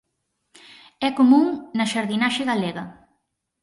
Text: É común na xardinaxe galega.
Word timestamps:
É 1.07 1.09
común 1.19 1.47
na 1.77 1.85
xardinaxe 1.91 2.43
galega. 2.51 2.83